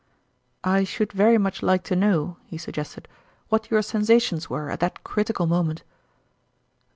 [0.63, 3.07] "I should very much like to know," he suggested,"
[3.49, 5.83] what your sensations were at that critical moment."